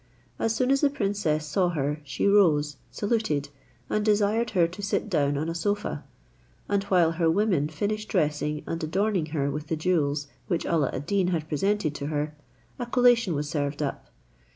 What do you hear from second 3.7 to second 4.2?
and